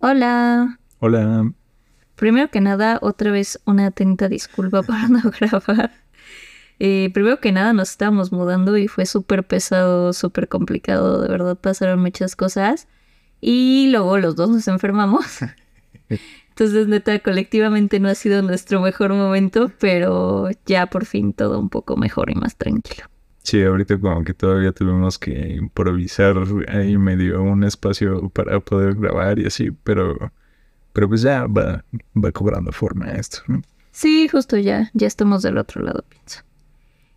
[0.00, 0.78] Hola.
[1.00, 1.52] Hola.
[2.14, 5.90] Primero que nada, otra vez una atenta disculpa para no grabar.
[6.78, 11.20] Eh, primero que nada, nos estábamos mudando y fue súper pesado, súper complicado.
[11.20, 12.86] De verdad, pasaron muchas cosas.
[13.40, 15.40] Y luego los dos nos enfermamos.
[16.50, 21.70] Entonces, neta, colectivamente no ha sido nuestro mejor momento, pero ya por fin todo un
[21.70, 23.06] poco mejor y más tranquilo.
[23.48, 26.36] Sí, ahorita como que todavía tuvimos que improvisar
[26.68, 30.18] ahí medio un espacio para poder grabar y así, pero,
[30.92, 31.82] pero pues ya va,
[32.14, 33.62] va cobrando forma esto, ¿no?
[33.90, 36.42] Sí, justo ya, ya estamos del otro lado, pienso.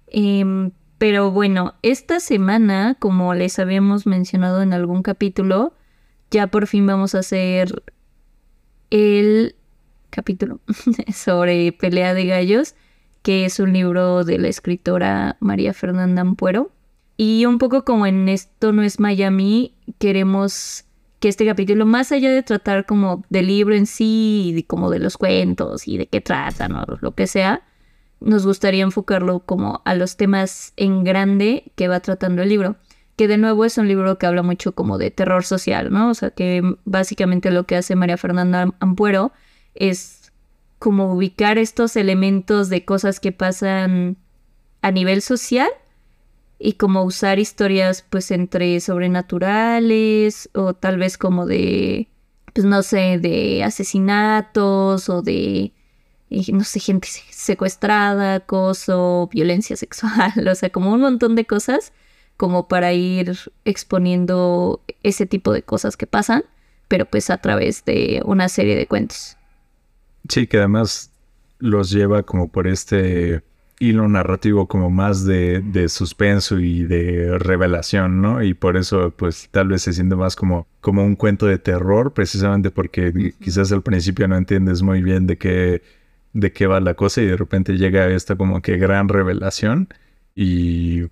[0.07, 5.73] Em, pero bueno, esta semana, como les habíamos mencionado en algún capítulo,
[6.29, 7.83] ya por fin vamos a hacer
[8.89, 9.53] el
[10.09, 10.61] capítulo
[11.13, 12.75] sobre pelea de gallos
[13.21, 16.71] que es un libro de la escritora María Fernanda Ampuero.
[17.17, 20.85] Y un poco como en esto no es Miami, queremos
[21.19, 24.97] que este capítulo, más allá de tratar como del libro en sí, y como de
[24.97, 27.61] los cuentos y de qué tratan o lo que sea,
[28.21, 32.75] nos gustaría enfocarlo como a los temas en grande que va tratando el libro.
[33.17, 36.09] Que de nuevo es un libro que habla mucho como de terror social, ¿no?
[36.09, 39.31] O sea, que básicamente lo que hace María Fernanda Ampuero
[39.75, 40.20] es
[40.81, 44.17] como ubicar estos elementos de cosas que pasan
[44.81, 45.69] a nivel social
[46.57, 52.07] y como usar historias pues entre sobrenaturales o tal vez como de
[52.53, 55.71] pues no sé de asesinatos o de
[56.31, 61.93] eh, no sé gente secuestrada acoso violencia sexual o sea como un montón de cosas
[62.37, 66.43] como para ir exponiendo ese tipo de cosas que pasan
[66.87, 69.37] pero pues a través de una serie de cuentos
[70.29, 71.11] Sí, que además
[71.59, 73.43] los lleva como por este
[73.81, 78.43] hilo narrativo como más de, de, suspenso y de revelación, ¿no?
[78.43, 82.13] Y por eso pues tal vez se siente más como, como un cuento de terror,
[82.13, 85.81] precisamente porque quizás al principio no entiendes muy bien de qué,
[86.33, 89.89] de qué va la cosa y de repente llega esta como que gran revelación
[90.35, 91.07] y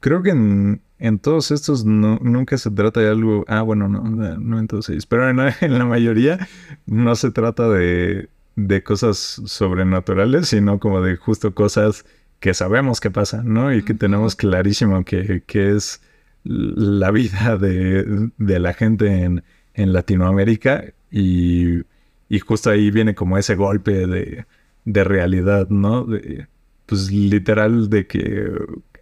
[0.00, 4.02] creo que en, en todos estos no, nunca se trata de algo, ah bueno, no,
[4.02, 6.48] no en todos ellos, pero en en la mayoría
[6.86, 8.28] no se trata de
[8.58, 12.04] de cosas sobrenaturales, sino como de justo cosas
[12.40, 13.72] que sabemos que pasan, ¿no?
[13.72, 16.02] Y que tenemos clarísimo que, es
[16.44, 21.82] la vida de, la gente en, en Latinoamérica y,
[22.28, 24.46] y, justo ahí viene como ese golpe de,
[24.84, 26.04] de realidad, ¿no?
[26.04, 26.48] De,
[26.86, 28.50] pues literal de que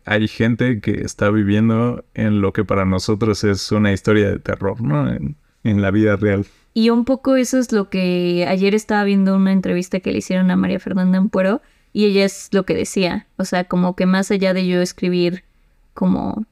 [0.04, 4.82] hay gente que está viviendo en lo que para nosotros es una historia de terror,
[4.82, 5.10] ¿no?
[5.10, 6.46] En, en la vida real.
[6.76, 10.50] Y un poco eso es lo que ayer estaba viendo una entrevista que le hicieron
[10.50, 11.62] a María Fernanda Ampuero
[11.94, 15.44] y ella es lo que decía, o sea, como que más allá de yo escribir
[15.94, 16.44] como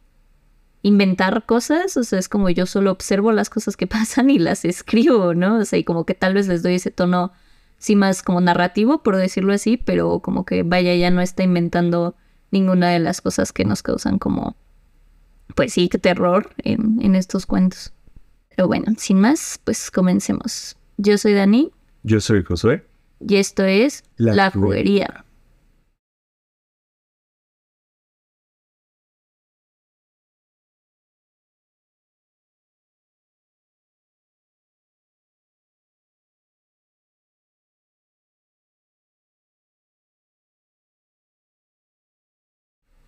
[0.81, 4.65] inventar cosas, o sea, es como yo solo observo las cosas que pasan y las
[4.65, 5.59] escribo, ¿no?
[5.59, 7.31] O sea, y como que tal vez les doy ese tono,
[7.77, 12.15] sí, más como narrativo, por decirlo así, pero como que vaya, ya no está inventando
[12.51, 14.56] ninguna de las cosas que nos causan como,
[15.55, 17.94] pues sí, terror en, en estos cuentos.
[18.57, 20.77] Pero bueno, sin más, pues comencemos.
[20.97, 21.73] Yo soy Dani.
[22.03, 22.85] Yo soy Josué.
[23.27, 25.24] Y esto es La, Juguería.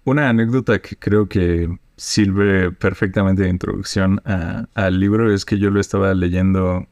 [0.07, 5.81] Una anécdota que creo que sirve perfectamente de introducción al libro es que yo lo
[5.81, 6.87] estaba leyendo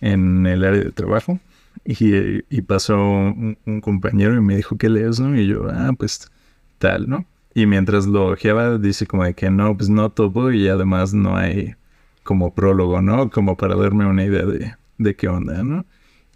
[0.00, 1.38] en el área de trabajo
[1.84, 5.20] y, pasó un, compañero y me dijo, ¿qué lees?
[5.20, 5.38] No?
[5.38, 6.32] Y yo, ah, pues
[6.78, 7.26] tal, ¿no?
[7.54, 11.36] Y mientras lo ojeaba, dice como de que no, pues no topo y además no
[11.36, 11.76] hay
[12.24, 13.30] como prólogo, ¿no?
[13.30, 15.86] Como para darme una idea de, de qué onda, ¿no?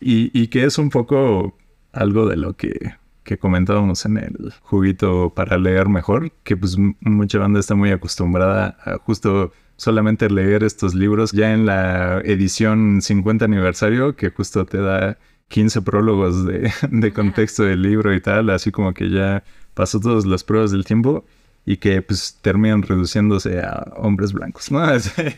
[0.00, 1.59] Y, y que es un poco
[1.93, 2.94] algo de lo que
[3.25, 8.77] que comentábamos en el juguito para leer mejor, que pues mucha banda está muy acostumbrada
[8.84, 14.79] a justo solamente leer estos libros ya en la edición 50 aniversario, que justo te
[14.79, 15.19] da
[15.49, 19.44] 15 prólogos de, de contexto del libro y tal, así como que ya
[19.75, 21.25] pasó todas las pruebas del tiempo
[21.64, 24.85] y que pues terminan reduciéndose a hombres blancos, ¿no?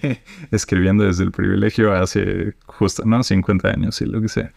[0.51, 3.23] Escribiendo desde el privilegio hace justo, ¿no?
[3.23, 4.53] 50 años y lo que sea.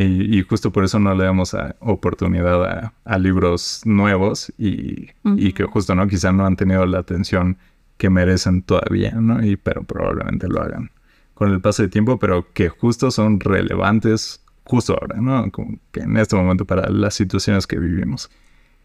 [0.00, 5.06] Y, justo por eso no le damos oportunidad a, libros nuevos y,
[5.52, 6.06] que justo, ¿no?
[6.06, 7.58] Quizá no han tenido la atención
[7.96, 9.44] que merecen todavía, ¿no?
[9.44, 10.90] Y, pero probablemente lo hagan
[11.34, 15.50] con el paso de tiempo, pero que justo son relevantes justo ahora, ¿no?
[15.50, 18.30] Como que en este momento para las situaciones que vivimos.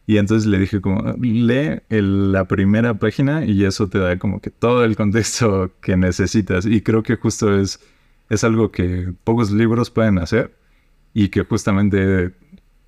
[0.08, 4.50] Y entonces le dije como, lee la primera página y eso te da como que
[4.50, 6.66] todo el contexto que necesitas.
[6.66, 7.80] Y creo que justo es
[8.30, 10.56] es algo que pocos libros pueden hacer
[11.14, 12.34] y que justamente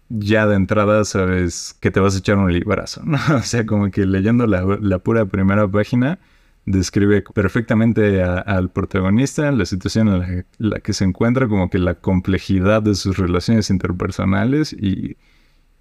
[0.09, 3.17] ya de entrada sabes que te vas a echar un librazo, ¿no?
[3.35, 6.19] O sea, como que leyendo la, pura primera página
[6.65, 12.81] describe perfectamente al protagonista, la situación en la, que se encuentra, como que la complejidad
[12.81, 15.17] de sus relaciones interpersonales y,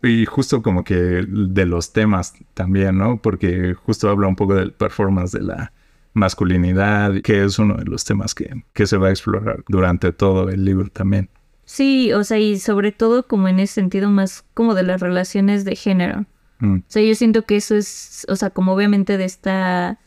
[0.02, 3.16] y justo como que de los temas también, ¿no?
[3.20, 5.72] Porque justo habla un poco del performance de la
[6.12, 10.50] masculinidad, que es uno de los temas que, que se va a explorar durante todo
[10.50, 11.30] el libro también.
[11.64, 15.64] Sí, o sea, y sobre todo como en ese sentido más como de las relaciones
[15.64, 16.26] de género.
[16.60, 16.76] Mm.
[16.78, 19.98] O sea, yo siento que eso es, o sea, como obviamente de esta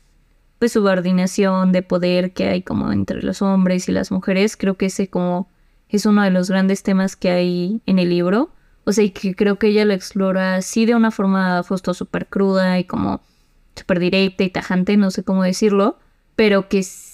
[0.59, 4.87] pues subordinación de poder que hay como entre los hombres y las mujeres, creo que
[4.87, 5.49] ese como
[5.89, 8.49] es uno de los grandes temas que hay en el libro.
[8.83, 12.27] O sea, y que creo que ella lo explora sí de una forma justo súper
[12.27, 13.21] cruda y como
[13.75, 15.99] súper directa y tajante, no sé cómo decirlo,
[16.35, 17.06] pero que sí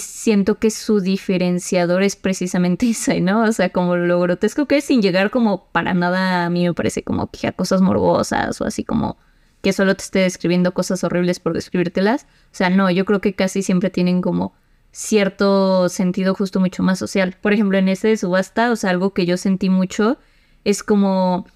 [0.00, 3.42] siento que su diferenciador es precisamente ese, ¿no?
[3.42, 6.74] O sea, como lo grotesco que es sin llegar como para nada a mí me
[6.74, 9.16] parece como que a cosas morbosas o así como
[9.62, 12.24] que solo te esté describiendo cosas horribles por describírtelas.
[12.24, 14.54] O sea, no, yo creo que casi siempre tienen como
[14.90, 17.36] cierto sentido justo mucho más social.
[17.40, 20.18] Por ejemplo, en ese de subasta, o sea, algo que yo sentí mucho
[20.64, 21.46] es como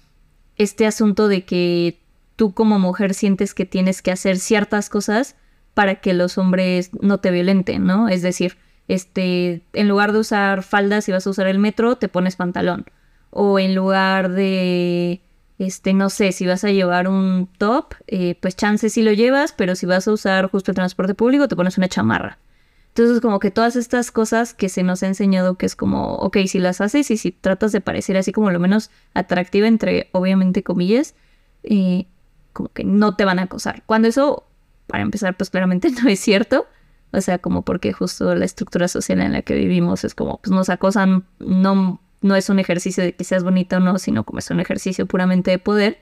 [0.55, 1.99] este asunto de que
[2.35, 5.35] tú como mujer sientes que tienes que hacer ciertas cosas
[5.77, 8.09] para que los hombres no te violenten, ¿no?
[8.09, 8.57] Es decir,
[8.87, 12.85] este, en lugar de usar faldas y vas a usar el metro, te pones pantalón.
[13.29, 15.21] O en lugar de,
[15.59, 19.51] este, no sé, si vas a llevar un top, eh, pues chance sí lo llevas,
[19.51, 22.39] pero si vas a usar justo el transporte público, te pones una chamarra.
[22.87, 26.37] Entonces, como que todas estas cosas que se nos ha enseñado que es como, ok,
[26.47, 30.63] si las haces y si tratas de parecer así como lo menos atractiva, entre obviamente
[30.63, 31.13] comillas,
[31.61, 32.07] eh,
[32.51, 33.83] como que no te van a acosar.
[33.85, 34.46] Cuando eso
[34.87, 36.67] para empezar, pues claramente no es cierto.
[37.11, 40.51] O sea, como porque justo la estructura social en la que vivimos es como, pues
[40.51, 44.39] nos acosan, no, no es un ejercicio de que seas bonita o no, sino como
[44.39, 45.99] es un ejercicio puramente de poder,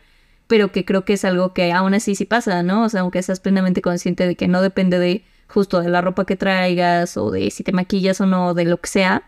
[0.48, 2.84] pero que creo que es algo que aún así sí pasa, ¿no?
[2.84, 6.26] O sea, aunque seas plenamente consciente de que no depende de justo de la ropa
[6.26, 9.24] que traigas o de si te maquillas o no, de lo que sea,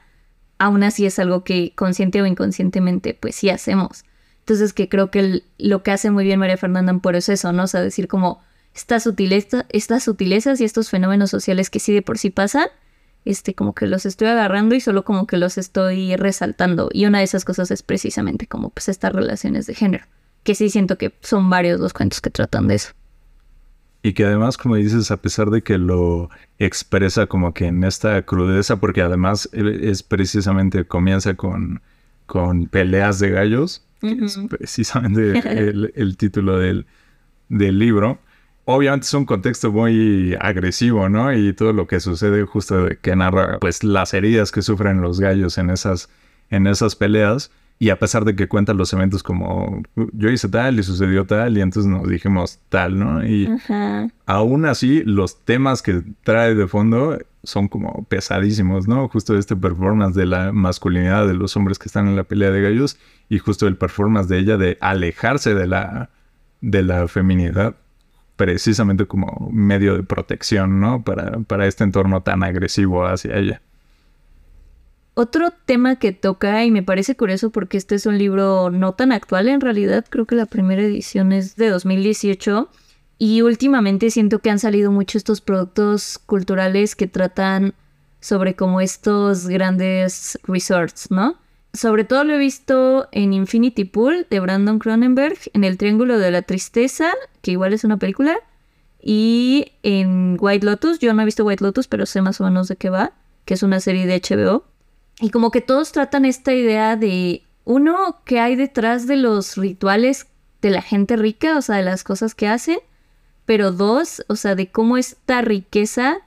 [0.57, 4.04] aún así es algo que consciente o inconscientemente pues sí hacemos.
[4.39, 7.51] Entonces que creo que lo que hace muy bien María Fernanda por eso es eso,
[7.51, 7.63] ¿no?
[7.63, 8.42] O sea, decir como
[8.78, 9.10] estas,
[9.70, 12.68] estas sutilezas y estos fenómenos sociales que sí de por sí pasan,
[13.26, 16.90] este, como que los estoy agarrando y solo como que los estoy resaltando.
[16.94, 20.06] Y una de esas cosas es precisamente como pues estas relaciones de género,
[20.44, 22.92] que sí siento que son varios los cuentos que tratan de eso.
[24.04, 26.30] Y que además, como dices, a pesar de que lo
[26.60, 31.82] expresa como que en esta crudeza, porque además e, es precisamente, comienza con,
[32.28, 35.40] con peleas de gallos, que es precisamente
[35.96, 36.86] el, título del,
[37.50, 38.20] del libro
[38.68, 41.31] obviamente es un contexto muy agresivo, ¿no?
[41.34, 45.22] Y todo lo que sucede justo de que narra, pues, las heridas que sufren los
[45.22, 46.10] gallos en esas,
[46.50, 47.50] en esas peleas.
[47.80, 51.58] Y a pesar de que cuenta los eventos como yo hice tal y sucedió tal
[51.58, 53.24] y entonces nos dijimos tal, ¿no?
[53.24, 53.48] Y
[54.25, 59.08] aún así los temas que trae de fondo son como pesadísimos, ¿no?
[59.10, 62.64] Justo este performance de la masculinidad de los hombres que están en la pelea de
[62.64, 62.98] gallos
[63.30, 66.10] y justo el performance de ella de alejarse de la,
[66.62, 67.75] de la feminidad
[68.38, 71.04] precisamente como medio de protección, ¿no?
[71.04, 73.62] Para, para este entorno tan agresivo hacia ella.
[75.16, 79.12] Otro tema que toca, y me parece curioso porque este es un libro no tan
[79.12, 82.69] actual en realidad, creo que la primera edición es de 2018,
[83.18, 87.73] y últimamente siento que han salido mucho estos productos culturales que tratan
[88.19, 91.35] sobre como estos grandes resorts, ¿no?
[91.74, 96.31] Sobre todo lo he visto en Infinity Pool de Brandon Cronenberg, en El Triángulo de
[96.31, 98.40] la Tristeza, que igual es una película,
[99.02, 101.00] y en White Lotus.
[101.00, 103.14] Yo no he visto White Lotus, pero sé más o menos de qué va,
[103.45, 104.66] que es una serie de HBO.
[105.19, 110.28] Y como que todos tratan esta idea de, uno, que hay detrás de los rituales
[110.62, 112.80] de la gente rica, o sea, de las cosas que hacen,
[113.45, 116.18] pero dos, o sea, de cómo esta riqueza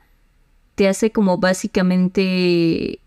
[0.74, 3.00] te hace como básicamente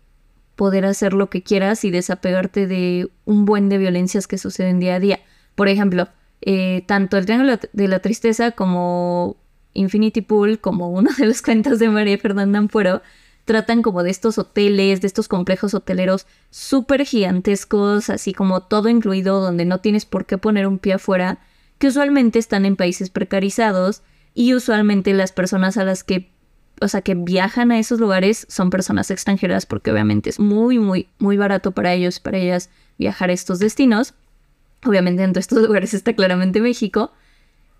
[0.56, 4.96] poder hacer lo que quieras y desapegarte de un buen de violencias que suceden día
[4.96, 5.20] a día.
[5.54, 6.08] Por ejemplo,
[6.40, 9.36] eh, tanto el Triángulo de la Tristeza como
[9.72, 13.02] Infinity Pool, como uno de los cuentos de María Fernanda Ampuero,
[13.44, 19.40] tratan como de estos hoteles, de estos complejos hoteleros súper gigantescos, así como todo incluido,
[19.40, 21.38] donde no tienes por qué poner un pie afuera,
[21.78, 26.33] que usualmente están en países precarizados y usualmente las personas a las que
[26.84, 31.08] o sea, que viajan a esos lugares son personas extranjeras porque obviamente es muy, muy,
[31.18, 34.14] muy barato para ellos, para ellas viajar a estos destinos.
[34.84, 37.10] Obviamente entre estos lugares está claramente México.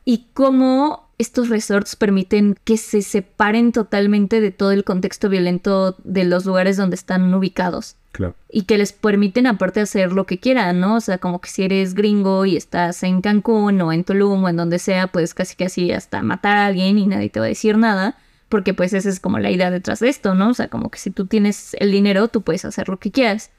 [0.06, 6.24] Y cómo estos resorts permiten que se separen totalmente de todo el contexto violento de
[6.24, 7.96] los lugares donde están ubicados.
[8.12, 8.34] Claro.
[8.50, 10.96] Y que les permiten aparte hacer lo que quieran, ¿no?
[10.96, 14.48] O sea, como que si eres gringo y estás en Cancún o en Tulum o
[14.48, 17.48] en donde sea, pues casi casi hasta matar a alguien y nadie te va a
[17.48, 18.16] decir nada,
[18.54, 20.50] porque pues esa es como la idea detrás de esto, ¿no?
[20.50, 23.50] O sea, como que si tú tienes el dinero, tú puedes hacer lo que quieras.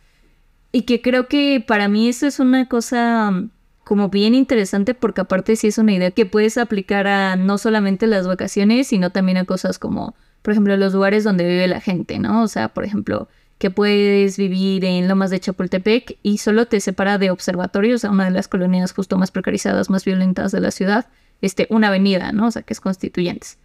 [0.71, 3.43] Y que creo que para mí eso es una cosa
[3.83, 8.07] como bien interesante porque aparte sí es una idea que puedes aplicar a no solamente
[8.07, 12.17] las vacaciones, sino también a cosas como, por ejemplo, los lugares donde vive la gente,
[12.17, 12.41] ¿no?
[12.41, 17.17] O sea, por ejemplo, que puedes vivir en Lomas de Chapultepec y solo te separa
[17.17, 20.71] de observatorios, o sea, una de las colonias justo más precarizadas, más violentas de la
[20.71, 21.07] ciudad,
[21.41, 22.47] este, una avenida, ¿no?
[22.47, 23.57] O sea, que es Constituyentes.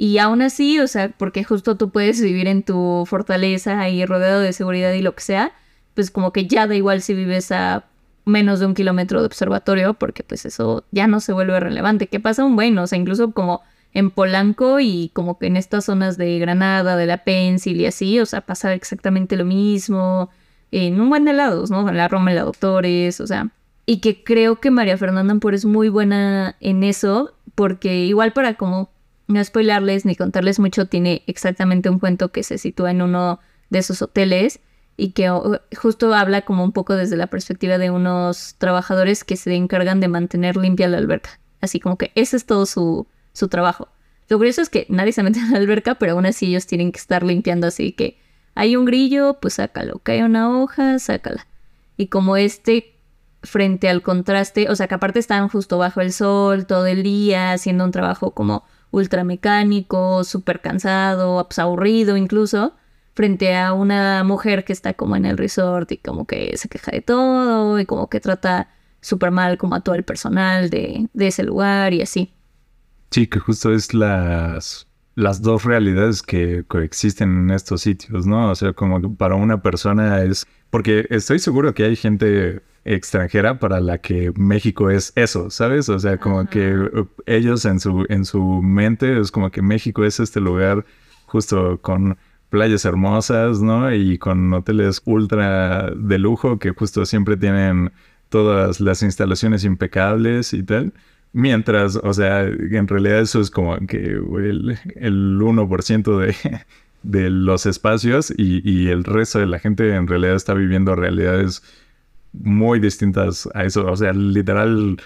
[0.00, 4.38] Y aún así, o sea, porque justo tú puedes vivir en tu fortaleza y rodeado
[4.38, 5.52] de seguridad y lo que sea,
[5.94, 7.84] pues como que ya da igual si vives a
[8.24, 12.06] menos de un kilómetro de observatorio, porque pues eso ya no se vuelve relevante.
[12.06, 12.84] ¿Qué pasa un bueno?
[12.84, 13.62] O sea, incluso como
[13.92, 18.20] en Polanco y como que en estas zonas de Granada, de la Pencil y así,
[18.20, 20.30] o sea, pasa exactamente lo mismo,
[20.70, 21.88] en un buen de lados, ¿no?
[21.88, 23.50] En la Roma, en la Doctores, o sea,
[23.84, 28.54] y que creo que María Fernanda Ampur es muy buena en eso, porque igual para
[28.54, 28.90] como
[29.28, 33.38] no spoilarles ni contarles mucho, tiene exactamente un cuento que se sitúa en uno
[33.70, 34.60] de esos hoteles
[34.96, 35.30] y que
[35.76, 40.08] justo habla como un poco desde la perspectiva de unos trabajadores que se encargan de
[40.08, 41.38] mantener limpia la alberca.
[41.60, 43.88] Así como que ese es todo su, su trabajo.
[44.28, 46.90] Lo curioso es que nadie se mete en la alberca, pero aún así ellos tienen
[46.90, 48.18] que estar limpiando, así que
[48.54, 51.46] hay un grillo, pues sácalo, cae una hoja, sácala.
[51.96, 52.94] Y como este
[53.42, 57.52] frente al contraste, o sea que aparte están justo bajo el sol todo el día,
[57.52, 62.74] haciendo un trabajo como ultramecánico, súper cansado, pues, aburrido incluso,
[63.14, 66.92] frente a una mujer que está como en el resort y como que se queja
[66.92, 71.42] de todo y como que trata súper mal como a todo el personal de, ese
[71.42, 72.32] lugar y así.
[73.10, 78.50] Sí, que justo es las, las dos realidades que coexisten en estos sitios, ¿no?
[78.50, 80.46] O sea, como para una persona es...
[80.70, 85.88] Porque estoy seguro que hay gente extranjera para la que México es eso, ¿sabes?
[85.88, 86.74] O sea, como que
[87.26, 90.84] ellos en su, en su mente es como que México es este lugar
[91.26, 92.16] justo con
[92.48, 93.92] playas hermosas, ¿no?
[93.94, 97.92] Y con hoteles ultra de lujo que justo siempre tienen
[98.30, 100.94] todas las instalaciones impecables y tal.
[101.32, 106.34] Mientras, o sea, en realidad eso es como que el, el 1% de,
[107.02, 111.62] de los espacios y, y, el resto de la gente en realidad está viviendo realidades
[112.42, 115.00] muy distintas a eso, o sea, literal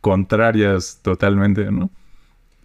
[0.00, 1.90] contrarias totalmente, ¿no?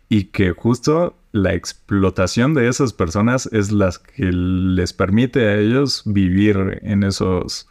[0.09, 6.03] Y que justo la explotación de esas personas es la que les permite a ellos
[6.05, 7.67] vivir en esos,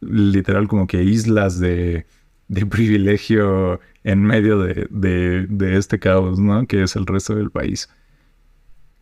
[0.00, 2.06] literal, como que islas de,
[2.48, 6.66] de privilegio en medio de, de, de, este caos, ¿no?
[6.66, 7.88] Que es el resto del país.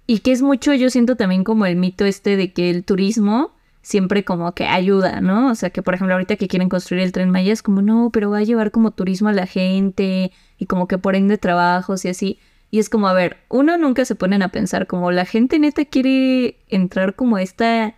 [0.06, 3.53] Y que es mucho, yo siento también como el mito este de que el turismo
[3.84, 5.50] siempre como que ayuda, ¿no?
[5.50, 8.08] O sea, que por ejemplo ahorita que quieren construir el tren Maya es como, no,
[8.10, 12.04] pero va a llevar como turismo a la gente y como que por ende trabajos
[12.06, 12.38] y así.
[12.70, 15.84] Y es como, a ver, uno nunca se ponen a pensar como la gente neta
[15.84, 17.94] quiere entrar como a esta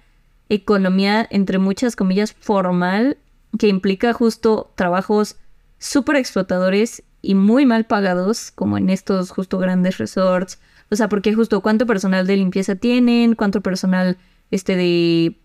[0.49, 3.17] economía, entre muchas comillas, formal,
[3.57, 5.37] que implica justo trabajos
[5.79, 10.61] súper explotadores y muy mal pagados, como en estos justo grandes resorts.
[10.91, 14.19] O sea, porque justo cuánto personal de limpieza tienen, cuánto personal
[14.51, 15.39] este de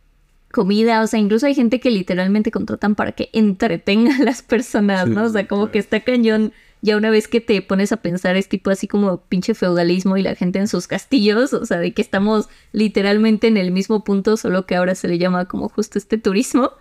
[0.52, 5.08] comida, o sea, incluso hay gente que literalmente contratan para que entretenga a las personas,
[5.08, 5.24] ¿no?
[5.24, 8.50] O sea, como que está cañón ya una vez que te pones a pensar es
[8.50, 12.02] tipo así como pinche feudalismo y la gente en sus castillos, o sea, de que
[12.02, 16.18] estamos literalmente en el mismo punto, solo que ahora se le llama como justo este
[16.18, 16.72] turismo.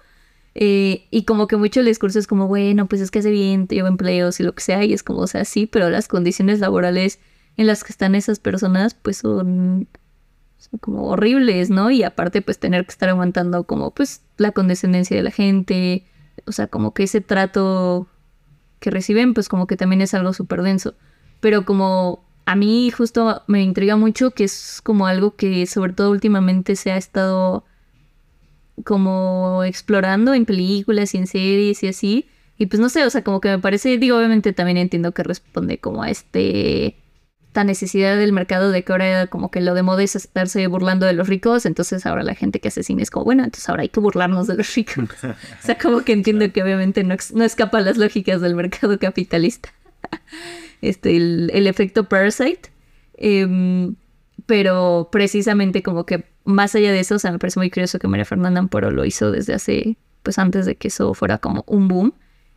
[0.54, 3.68] Eh, y como que mucho el discurso es como, bueno, pues es que hace bien,
[3.68, 6.08] te llevo empleos y lo que sea, y es como, o sea, sí, pero las
[6.08, 7.20] condiciones laborales
[7.56, 9.86] en las que están esas personas, pues son
[10.80, 11.90] como horribles, ¿no?
[11.90, 16.04] Y aparte, pues tener que estar aguantando como, pues, la condescendencia de la gente,
[16.46, 18.08] o sea, como que ese trato
[18.78, 20.94] que reciben, pues como que también es algo súper denso.
[21.40, 26.10] Pero como a mí justo me intriga mucho que es como algo que sobre todo
[26.10, 27.64] últimamente se ha estado
[28.84, 32.28] como explorando en películas y en series y así.
[32.58, 35.22] Y pues no sé, o sea, como que me parece, digo, obviamente también entiendo que
[35.22, 36.96] responde como a este
[37.50, 41.04] esta necesidad del mercado de que ahora como que lo de moda es estarse burlando
[41.04, 43.82] de los ricos, entonces ahora la gente que hace cine es como, bueno, entonces ahora
[43.82, 44.98] hay que burlarnos de los ricos.
[45.24, 48.96] o sea, como que entiendo que obviamente no, no escapa a las lógicas del mercado
[49.00, 49.74] capitalista.
[50.80, 52.70] este, el, efecto Parasite.
[53.14, 53.96] Em,
[54.46, 58.06] pero precisamente como que más allá de eso, o sea, me parece muy curioso que
[58.06, 61.88] María Fernanda Amporo lo hizo desde hace, pues antes de que eso fuera como un
[61.88, 62.14] boom.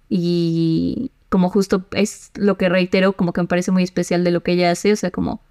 [0.08, 4.44] Y como justo es lo que reitero, como que me parece muy especial de lo
[4.44, 5.42] que ella hace, o sea, como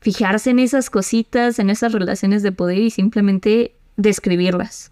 [0.00, 4.90] fijarse en esas cositas, en esas relaciones de poder y simplemente describirlas.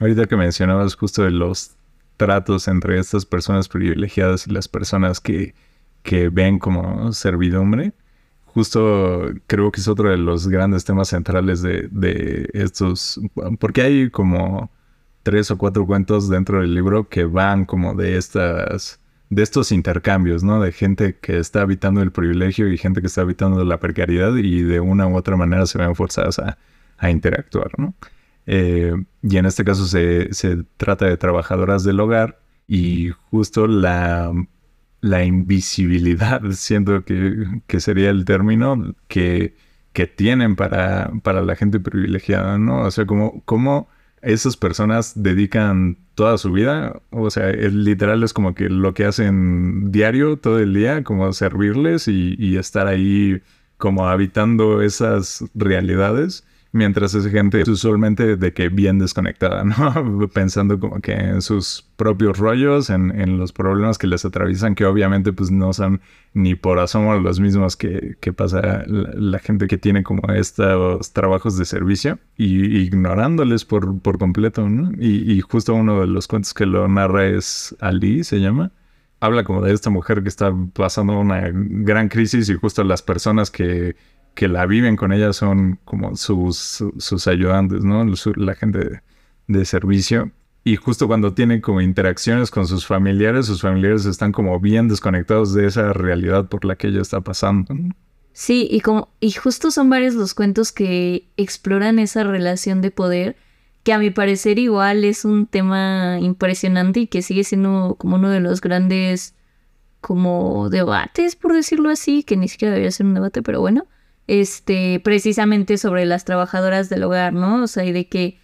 [0.00, 1.76] Ahorita que mencionabas justo de los
[2.18, 5.54] tratos entre estas personas privilegiadas y las personas que,
[6.02, 7.94] que ven como servidumbre,
[8.44, 13.18] justo creo que es otro de los grandes temas centrales de, de estos,
[13.60, 14.70] porque hay como
[15.22, 20.44] tres o cuatro cuentos dentro del libro que van como de estas de estos intercambios,
[20.44, 20.60] ¿no?
[20.60, 24.62] De gente que está habitando el privilegio y gente que está habitando la precariedad y
[24.62, 26.58] de una u otra manera se ven forzadas a,
[27.10, 27.94] interactuar, ¿no?
[28.46, 30.30] Eh, y en este caso se,
[30.76, 34.32] trata de trabajadoras del hogar y justo la,
[35.00, 39.56] la invisibilidad, siento que, que, sería el término que,
[39.92, 42.82] que tienen para, para la gente privilegiada, ¿no?
[42.82, 43.88] O sea, como, como
[44.22, 49.92] esas personas dedican toda su vida, o sea, literal es como que lo que hacen
[49.92, 53.42] diario, todo el día, como servirles y, y estar ahí
[53.76, 56.44] como habitando esas realidades
[56.76, 60.28] Mientras es gente usualmente de que bien desconectada, ¿no?
[60.34, 65.32] Pensando como que en sus propios rollos, en, los problemas que les atraviesan, que obviamente
[65.32, 66.02] pues no son
[66.34, 71.64] ni por asomo los mismos que, pasa la, gente que tiene como estos trabajos de
[71.64, 74.92] servicio y ignorándoles por, por completo, ¿no?
[74.98, 78.70] Y, y justo uno de los cuentos que lo narra es Ali, se llama
[79.20, 83.50] habla como de esta mujer que está pasando una gran crisis y justo las personas
[83.50, 83.96] que
[84.36, 88.04] que la viven con ella son como sus, sus ayudantes, ¿no?
[88.36, 89.00] La gente
[89.48, 90.30] de, servicio.
[90.62, 95.54] Y justo cuando tienen como interacciones con sus familiares, sus familiares están como bien desconectados
[95.54, 97.74] de esa realidad por la que ella está pasando.
[98.34, 103.36] Sí, y como, y justo son varios los cuentos que exploran esa relación de poder,
[103.84, 108.28] que a mi parecer igual es un tema impresionante y que sigue siendo como uno
[108.28, 109.34] de los grandes
[110.02, 113.86] como debates, por decirlo así, que ni siquiera debería ser un debate, pero bueno,
[114.26, 117.62] este, precisamente sobre las trabajadoras del hogar, ¿no?
[117.62, 118.38] O sea, y de que,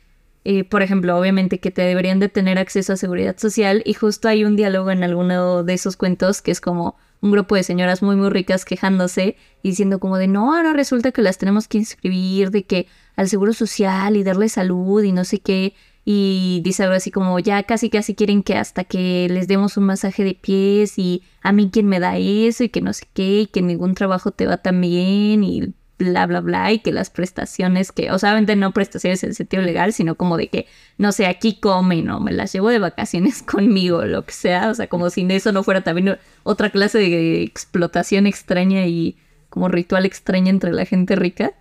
[0.44, 4.28] eh, por ejemplo, obviamente que te deberían de tener acceso a seguridad social y justo
[4.28, 8.02] hay un diálogo en alguno de esos cuentos que es como un grupo de señoras
[8.02, 11.78] muy muy ricas quejándose y diciendo como de no, ahora resulta que las tenemos que
[11.78, 16.82] inscribir de que al seguro social y darle salud y no sé qué y dice
[16.82, 20.34] algo así como ya casi casi quieren que hasta que les demos un masaje de
[20.34, 23.62] pies y a mí quien me da eso y que no sé qué y que
[23.62, 28.10] ningún trabajo te va tan bien y bla bla bla y que las prestaciones que,
[28.10, 30.66] o sea, no prestaciones en sentido legal, sino como de que,
[30.98, 34.74] no sé, aquí comen o me las llevo de vacaciones conmigo, lo que sea, o
[34.74, 39.16] sea, como si eso no fuera también otra clase de explotación extraña y
[39.48, 41.52] como ritual extraña entre la gente rica,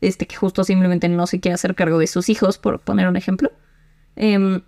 [0.00, 3.16] este que justo simplemente no se quiere hacer cargo de sus hijos, por poner un
[3.16, 3.50] ejemplo.
[4.20, 4.62] Em,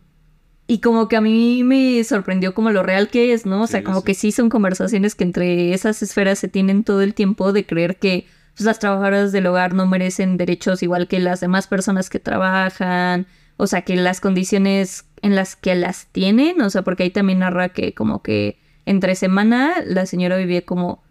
[0.69, 3.63] y como que a mí me sorprendió como lo real que es, ¿no?
[3.63, 7.15] O sea, como que sí son conversaciones que entre esas esferas se tienen todo el
[7.15, 11.41] tiempo de creer que pues, las trabajadoras del hogar no merecen derechos igual que las
[11.41, 16.71] demás personas que trabajan, o sea, que las condiciones en las que las tienen, o
[16.71, 21.03] sea, porque ahí también narra que como que entre semana la señora vivía como...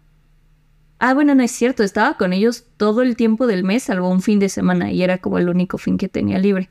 [0.98, 4.22] Ah, bueno, no es cierto, estaba con ellos todo el tiempo del mes, salvo un
[4.22, 6.70] fin de semana, y era como el único fin que tenía libre.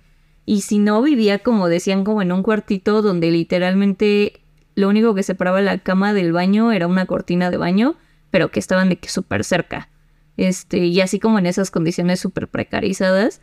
[0.49, 4.41] Y si no, vivía como decían, como en un cuartito donde literalmente
[4.73, 7.97] lo único que separaba la cama del baño era una cortina de baño,
[8.31, 9.89] pero que estaban de que súper cerca.
[10.37, 13.41] Este, y así como en esas condiciones súper precarizadas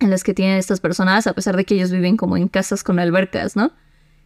[0.00, 2.82] en las que tienen estas personas, a pesar de que ellos viven como en casas
[2.82, 3.70] con albercas, ¿no?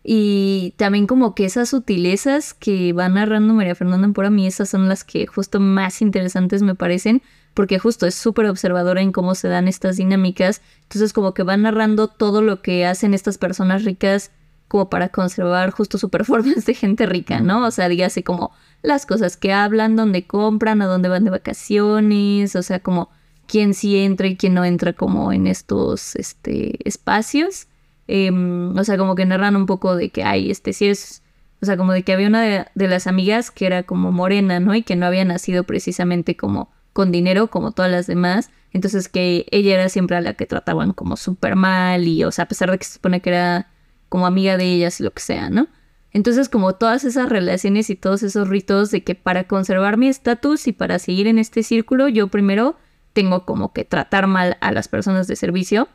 [0.03, 4.71] Y también como que esas sutilezas que va narrando María Fernanda por a mí, esas
[4.71, 7.21] son las que justo más interesantes me parecen,
[7.55, 10.63] porque justo es súper observadora en cómo se dan estas dinámicas.
[10.83, 14.31] Entonces como que va narrando todo lo que hacen estas personas ricas
[14.69, 17.67] como para conservar justo su performance de gente rica, ¿no?
[17.67, 22.57] O sea, dígase como las cosas que hablan, dónde compran, a dónde van de vacaciones,
[22.57, 23.11] o sea, como
[23.47, 27.69] quién sí entra y quién no entra como en estos este, espacios.
[28.09, 31.23] Em, o sea, como que narran un poco de que hay, este, sí es,
[31.61, 34.59] o sea, como de que había una de, de las amigas que era como morena,
[34.59, 34.75] ¿no?
[34.75, 38.51] Y que no había nacido precisamente como con dinero como todas las demás.
[38.73, 42.45] Entonces que ella era siempre a la que trataban como súper mal y, o sea,
[42.45, 43.71] a pesar de que se supone que era
[44.09, 45.69] como amiga de ellas y lo que sea, ¿no?
[46.13, 50.67] Entonces como todas esas relaciones y todos esos ritos de que para conservar mi estatus
[50.67, 52.77] y para seguir en este círculo, yo primero
[53.13, 55.89] tengo como que tratar mal a las personas de servicio.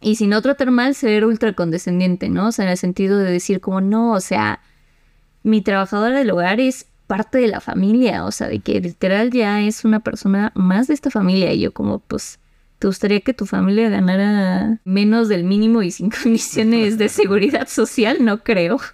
[0.00, 2.48] Y si no tratar mal, ser ultra condescendiente, ¿no?
[2.48, 4.60] O sea, en el sentido de decir como no, o sea,
[5.42, 9.62] mi trabajadora del hogar es parte de la familia, o sea, de que literal ya
[9.62, 12.38] es una persona más de esta familia y yo como pues
[12.78, 18.24] ¿Te gustaría que tu familia ganara menos del mínimo y sin condiciones de seguridad social?
[18.24, 18.78] No creo.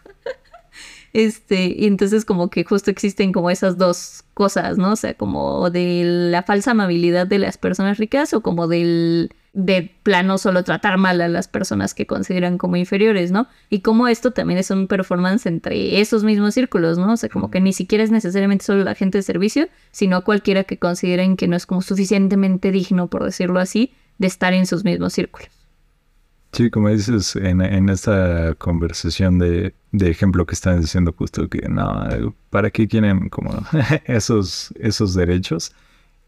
[1.14, 4.92] Este, y entonces como que justo existen como esas dos cosas, ¿no?
[4.92, 9.94] O sea, como de la falsa amabilidad de las personas ricas o como del de
[10.02, 13.48] plano solo tratar mal a las personas que consideran como inferiores, ¿no?
[13.68, 17.12] Y como esto también es un performance entre esos mismos círculos, ¿no?
[17.12, 20.64] O sea, como que ni siquiera es necesariamente solo la gente de servicio, sino cualquiera
[20.64, 24.84] que consideren que no es como suficientemente digno, por decirlo así, de estar en sus
[24.84, 25.50] mismos círculos.
[26.52, 31.66] Sí, como dices en, en esta conversación de, de, ejemplo que están diciendo justo que
[31.68, 33.54] no, ¿para qué quieren como
[34.04, 35.72] esos, esos derechos?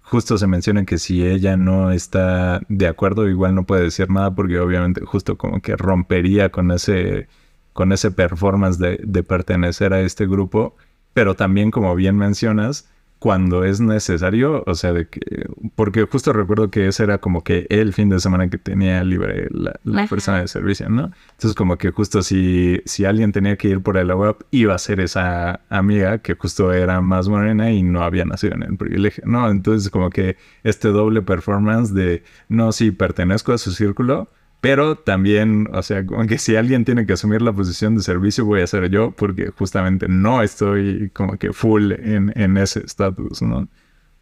[0.05, 4.35] Justo se menciona que si ella no está de acuerdo, igual no puede decir nada
[4.35, 7.27] porque obviamente justo como que rompería con ese,
[7.73, 10.77] con ese performance de, de pertenecer a este grupo.
[11.15, 12.89] Pero también, como bien mencionas,
[13.25, 17.67] cuando es necesario, o sea, de que, porque justo recuerdo que ese era como que
[17.71, 21.11] el fin de semana que tenía libre la, persona de servicio, ¿no?
[21.31, 24.79] Entonces como que justo si, si alguien tenía que ir por el web, iba a
[24.79, 29.25] ser esa amiga que justo era más morena y no había nacido en el privilegio,
[29.27, 29.49] ¿no?
[29.51, 34.29] Entonces como que este doble performance de, no, si pertenezco a su círculo,
[34.65, 38.47] pero también, o sea, como que si alguien tiene que asumir la posición de servicio,
[38.47, 43.43] voy a ser yo, porque justamente no estoy como que full en, en ese estatus,
[43.43, 43.69] ¿no?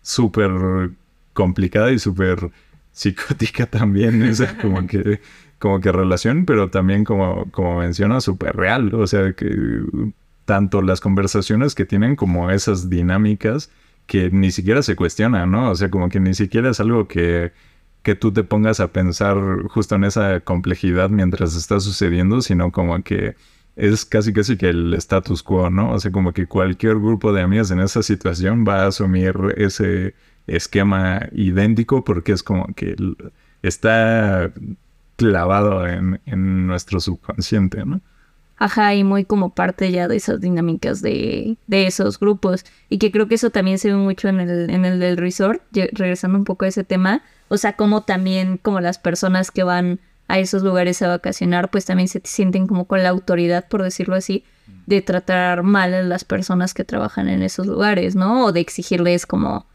[0.01, 0.51] Súper
[1.33, 2.51] complicada y súper
[2.91, 5.21] psicótica también, esa como que,
[5.61, 9.47] como que relación, pero también como, como menciona, súper real, o sea, que
[10.45, 13.71] tanto las conversaciones que tienen como esas dinámicas
[14.09, 15.71] que ni siquiera se cuestionan, ¿no?
[15.71, 17.53] O sea, como que ni siquiera es algo que
[18.03, 19.37] que tú te pongas a pensar
[19.69, 23.37] justo en esa complejidad mientras está sucediendo, sino como que
[23.77, 25.93] es casi casi que el status quo, ¿no?
[25.93, 30.15] O sea, como que cualquier grupo de amigas en esa situación va a asumir ese
[30.47, 32.97] esquema idéntico porque es como que
[33.63, 34.53] está
[35.17, 38.01] clavado en, en nuestro subconsciente, ¿no?
[38.63, 42.65] Ajá, y muy como parte ya de esas dinámicas de, de, esos grupos.
[42.89, 45.61] Y que creo que eso también se ve mucho en el, en el del resort,
[45.73, 47.25] regresando un poco a ese tema.
[47.49, 49.99] O sea, como también como las personas que van
[50.29, 54.15] a esos lugares a vacacionar, pues también se sienten como con la autoridad, por decirlo
[54.15, 54.45] así,
[54.87, 58.45] de tratar mal a las personas que trabajan en esos lugares, ¿no?
[58.45, 59.67] O de exigirles como,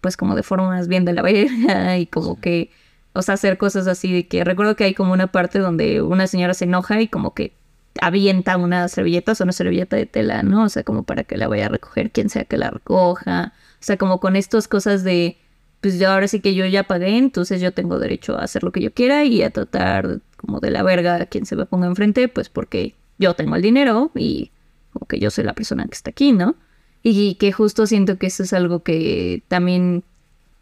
[0.00, 2.70] pues como de formas bien de la verga y como que,
[3.12, 6.26] o sea, hacer cosas así de que recuerdo que hay como una parte donde una
[6.26, 7.60] señora se enoja y como que
[8.00, 10.64] avienta una servilleta o una servilleta de tela, ¿no?
[10.64, 13.52] O sea, como para que la vaya a recoger quien sea que la recoja.
[13.74, 15.36] O sea, como con estas cosas de,
[15.80, 18.72] pues yo ahora sí que yo ya pagué, entonces yo tengo derecho a hacer lo
[18.72, 21.86] que yo quiera y a tratar como de la verga a quien se me ponga
[21.86, 24.50] enfrente, pues porque yo tengo el dinero y
[24.92, 26.54] como que yo soy la persona que está aquí, ¿no?
[27.02, 30.04] Y que justo siento que eso es algo que también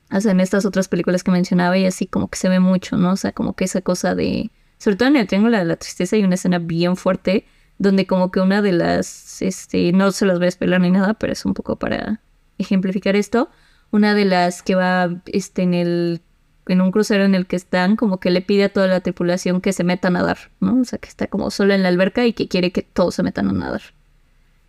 [0.09, 3.12] hacen estas otras películas que mencionaba y así como que se ve mucho, ¿no?
[3.12, 6.16] O sea, como que esa cosa de sobre todo en el Triángulo de la Tristeza
[6.16, 7.45] hay una escena bien fuerte
[7.77, 11.14] donde como que una de las, este, no se las voy a esperar ni nada,
[11.14, 12.21] pero es un poco para
[12.59, 13.51] ejemplificar esto,
[13.90, 16.23] una de las que va este, en el
[16.66, 19.61] en un crucero en el que están, como que le pide a toda la tripulación
[19.61, 20.81] que se metan a nadar, ¿no?
[20.81, 23.23] O sea, que está como solo en la alberca y que quiere que todos se
[23.25, 23.83] metan a nadar.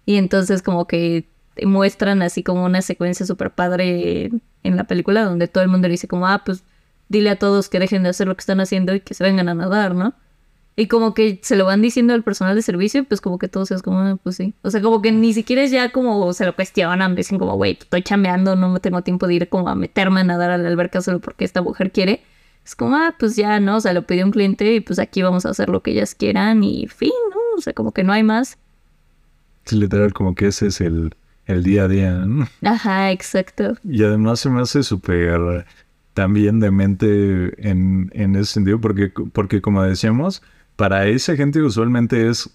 [0.06, 1.28] Y entonces como que
[1.64, 4.32] muestran así como una secuencia súper padre
[4.64, 6.64] en la película donde todo el mundo dice como, ah, pues
[7.12, 9.50] dile a todos que dejen de hacer lo que están haciendo y que se vengan
[9.50, 10.16] a nadar, ¿no?
[10.78, 13.70] Y como que se lo van diciendo al personal de servicio, pues como que todos
[13.72, 14.56] es como, ah, pues sí.
[14.62, 17.78] O sea, como que ni siquiera es ya como se lo cuestionan, dicen como, güey,
[17.80, 21.02] estoy chambeando, no tengo tiempo de ir como a meterme a nadar a la alberca
[21.02, 22.24] solo porque esta mujer quiere.
[22.64, 23.78] Es como, ah, pues ya, ¿no?
[23.78, 26.16] O sea, lo pidió un cliente y pues aquí vamos a hacer lo que ellas
[26.16, 27.58] quieran y fin, ¿no?
[27.58, 28.58] O sea, como que no hay más.
[29.66, 31.14] Sí, literal, como que ese es el,
[31.48, 32.48] el día a día, ¿no?
[32.64, 33.76] Ajá, exacto.
[33.84, 35.66] Y además se me hace súper
[36.14, 40.42] también de mente en, en ese sentido, porque, porque como decíamos,
[40.76, 42.50] para esa gente usualmente es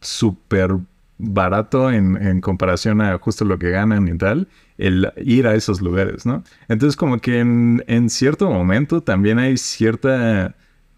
[0.00, 0.76] súper
[1.18, 5.82] barato en, en, comparación a justo lo que ganan y tal, el ir a esos
[5.82, 6.42] lugares, ¿no?
[6.68, 10.54] Entonces como que en, en cierto momento también hay cierta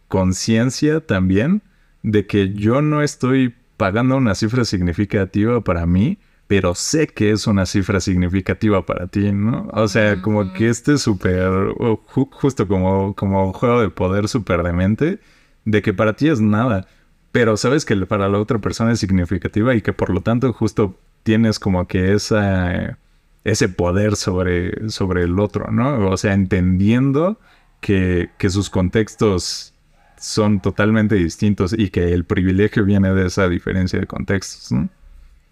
[0.06, 1.62] conciencia también
[2.02, 6.18] de que yo no estoy pagando una cifra significativa para mí,
[6.52, 9.70] pero sé que es una cifra significativa para ti, ¿no?
[9.72, 11.50] O sea, como que este súper,
[12.04, 15.18] justo como, como un juego de poder súper demente,
[15.64, 16.86] de que para ti es nada,
[17.30, 21.00] pero sabes que para la otra persona es significativa y que por lo tanto justo
[21.22, 22.98] tienes como que esa,
[23.44, 26.10] ese poder sobre, sobre el otro, ¿no?
[26.10, 27.40] O sea, entendiendo
[27.80, 29.72] que, que sus contextos
[30.18, 34.90] son totalmente distintos y que el privilegio viene de esa diferencia de contextos, ¿no?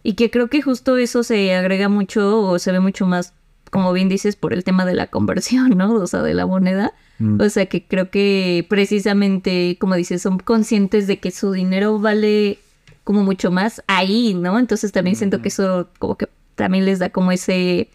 [0.03, 3.35] Y que creo que justo eso se agrega mucho o se ve mucho más,
[3.71, 5.95] como bien dices, por el tema de la conversión, ¿no?
[5.95, 6.93] O sea, de la moneda.
[7.19, 7.41] Mm.
[7.41, 12.59] O sea, que creo que precisamente, como dices, son conscientes de que su dinero vale
[13.05, 14.59] como mucho más ahí, ¿no?
[14.59, 17.91] Entonces también siento que eso como que también les da como ese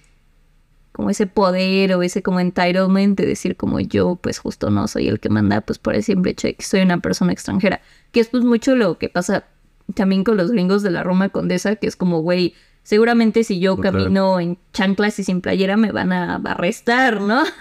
[0.91, 5.09] como ese poder o ese como entitlement de decir como yo pues justo no soy
[5.09, 7.81] el que manda pues por el simple hecho de que soy una persona extranjera.
[8.11, 9.45] Que es pues mucho lo que pasa
[9.93, 13.77] también con los gringos de la Roma Condesa, que es como, güey, seguramente si yo
[13.77, 17.43] camino en chanclas y sin playera me van a arrestar, ¿no?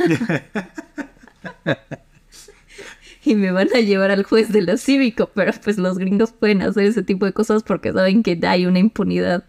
[3.25, 6.63] y me van a llevar al juez de lo cívico, pero pues los gringos pueden
[6.63, 9.45] hacer ese tipo de cosas porque saben que hay una impunidad.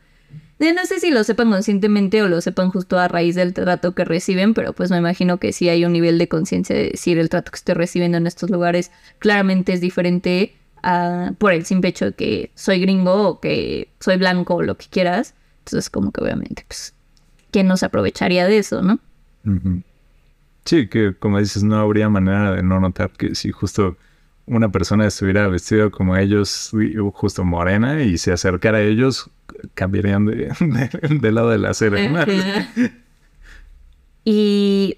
[0.59, 4.05] no sé si lo sepan conscientemente o lo sepan justo a raíz del trato que
[4.05, 7.29] reciben, pero pues me imagino que sí hay un nivel de conciencia de decir el
[7.29, 10.55] trato que estoy recibiendo en estos lugares claramente es diferente
[11.39, 14.87] por el simple hecho de que soy gringo o que soy blanco o lo que
[14.87, 15.33] quieras.
[15.59, 16.93] Entonces como que obviamente pues,
[17.51, 18.99] ¿quién no se aprovecharía de eso, no?
[20.65, 23.97] Sí, que como dices, no habría manera de no notar que si justo
[24.47, 26.71] una persona estuviera vestida como ellos,
[27.13, 29.29] justo morena, y se acercara a ellos,
[29.73, 30.51] cambiarían de,
[31.31, 32.25] lado de la acera.
[34.23, 34.97] y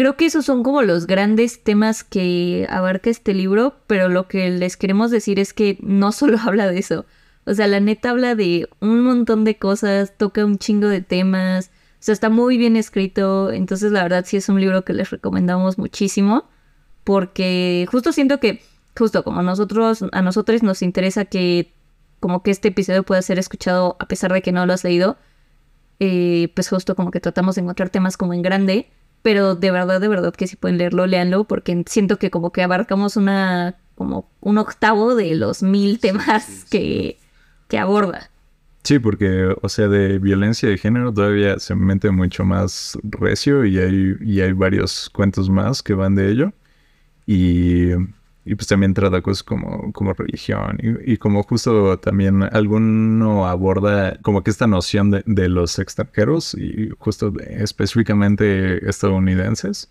[0.00, 4.48] creo que esos son como los grandes temas que abarca este libro, pero lo que
[4.50, 7.04] les queremos decir es que no solo habla de eso.
[7.44, 11.70] O sea, la neta habla de un montón de cosas, toca un chingo de temas
[12.00, 13.52] o sea, está muy bien escrito.
[13.52, 16.44] Entonces, la verdad, sí es un libro que les recomendamos muchísimo.
[17.04, 18.62] Porque justo siento que,
[18.98, 21.74] justo como nosotros, a nosotros nos interesa que
[22.18, 25.18] como que este episodio pueda ser escuchado a pesar de que no lo has leído.
[25.98, 28.88] Eh, pues justo como que tratamos de encontrar temas como en grande.
[29.22, 31.44] Pero de verdad, de verdad que si pueden leerlo, léanlo.
[31.44, 37.18] Porque siento que como que abarcamos una, como un octavo de los mil temas Que,
[37.68, 38.30] que aborda.
[38.82, 43.78] Sí, porque, o sea, de violencia de género todavía se mete mucho más recio y
[43.78, 46.52] hay, y hay varios cuentos más que van de ello.
[47.26, 47.90] Y,
[48.44, 54.42] y pues también trata cosas como, como religión y, como justo también alguno aborda como
[54.42, 59.90] que esta noción de, de los extranjeros y justo específicamente estadounidenses.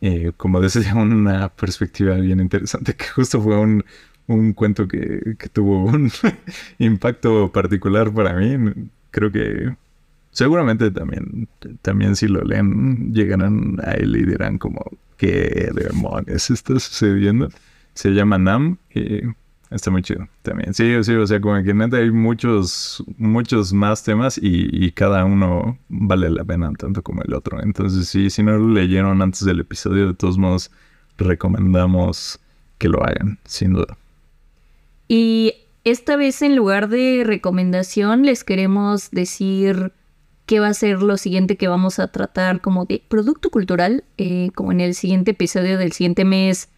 [0.00, 3.84] Eh, como desde una perspectiva bien interesante, que justo fue un,
[4.26, 6.10] un cuento que, tuvo un
[6.78, 8.72] impacto particular para mí.
[9.10, 9.74] Creo que
[10.30, 11.48] seguramente también,
[11.82, 14.84] también si lo leen, llegarán a él y dirán como,
[15.16, 17.48] ¿qué demonios está sucediendo?
[17.94, 19.20] Se llama Nam y
[19.70, 20.74] está muy chido también.
[20.74, 25.24] Sí, sí, o sea, como que neta hay muchos, muchos más temas y, y, cada
[25.24, 27.62] uno vale la pena tanto como el otro.
[27.62, 30.70] Entonces, sí, si no lo leyeron antes del episodio, de todos modos,
[31.18, 32.40] recomendamos
[32.78, 33.96] que lo hagan, sin duda.
[35.08, 35.54] Y
[35.84, 39.92] esta vez en lugar de recomendación les queremos decir
[40.46, 44.50] qué va a ser lo siguiente que vamos a tratar como de producto cultural, eh,
[44.54, 46.68] como en el siguiente episodio del siguiente mes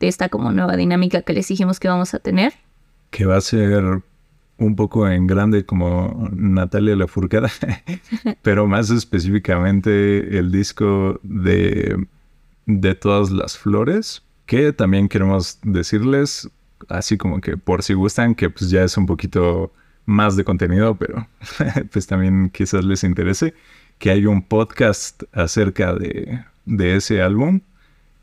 [0.00, 2.54] de esta como nueva dinámica que les dijimos que vamos a tener.
[3.10, 4.02] Que va a ser
[4.58, 7.50] un poco en grande como Natalia La Furcada,
[8.42, 12.06] pero más específicamente el disco de,
[12.66, 16.48] de todas las flores, que también queremos decirles
[16.88, 19.72] así como que por si gustan, que pues ya es un poquito
[20.04, 21.26] más de contenido, pero
[21.92, 23.54] pues también quizás les interese,
[23.98, 26.44] que hay un podcast acerca de,
[26.96, 27.60] ese álbum,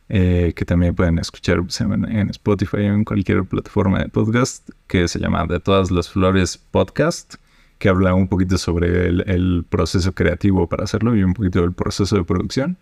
[0.10, 5.08] eh, que también pueden escuchar pues, en, Spotify o en cualquier plataforma de podcast, que
[5.08, 7.36] se llama De todas las flores podcast,
[7.80, 12.16] que habla un poquito sobre el, proceso creativo para hacerlo y un poquito del proceso
[12.16, 12.78] de producción.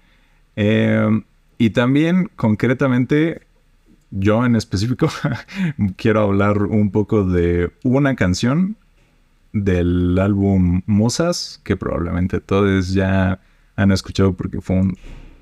[0.56, 1.22] Eh,
[1.58, 3.42] y también concretamente
[4.12, 5.08] yo en específico
[5.96, 8.76] quiero hablar un poco de una canción
[9.54, 13.40] del álbum Musas, que probablemente todos ya
[13.76, 14.98] han escuchado porque fue un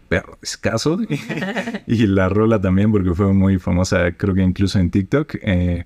[0.09, 0.99] perro escaso.
[1.87, 5.85] y la rola también porque fue muy famosa, creo que incluso en TikTok, eh,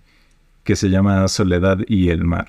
[0.64, 2.48] que se llama Soledad y el Mar.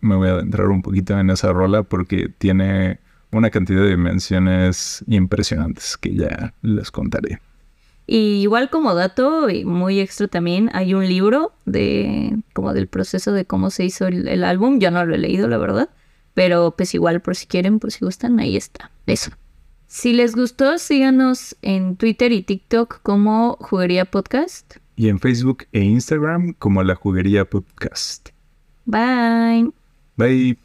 [0.00, 3.00] Me voy a adentrar un poquito en esa rola porque tiene
[3.32, 7.40] una cantidad de dimensiones impresionantes que ya les contaré.
[8.06, 13.46] Igual como dato y muy extra también, hay un libro de como del proceso de
[13.46, 14.80] cómo se hizo el, álbum.
[14.80, 15.88] Yo no lo he leído, la verdad.
[16.34, 18.90] Pero pues igual por si quieren, por si gustan, ahí está.
[19.06, 19.30] Eso.
[19.94, 24.76] Si les gustó, síganos en Twitter y TikTok como Juguería Podcast.
[24.96, 28.30] Y en Facebook e Instagram como La Juguería Podcast.
[28.86, 29.70] Bye.
[30.16, 30.56] Bye.